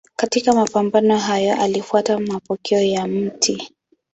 Katika 0.15 0.53
mapambano 0.53 1.17
hayo 1.17 1.61
alifuata 1.61 2.19
mapokeo 2.19 2.81
ya 2.81 3.07
Mt. 3.07 3.71